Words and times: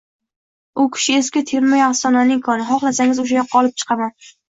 U 0.83 0.85
kishi 0.95 1.17
eski 1.17 1.45
termayu 1.53 1.85
afsonaning 1.89 2.43
koni. 2.51 2.69
Xohlasangiz— 2.73 3.19
oʼsha 3.27 3.41
yoqqa 3.43 3.65
olib 3.65 3.83
chiqaman?.. 3.83 4.21